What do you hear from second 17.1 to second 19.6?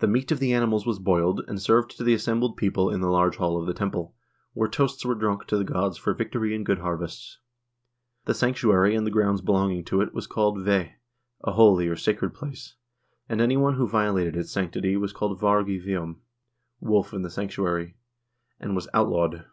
in the sanctuary), and was outlawed.